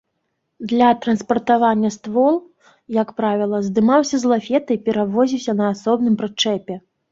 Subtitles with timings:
[0.69, 2.35] Для транспартавання ствол,
[3.01, 6.83] як правіла, здымаўся з лафета і перавозіўся на асобным прычэпе.